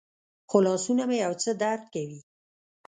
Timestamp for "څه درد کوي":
1.43-2.19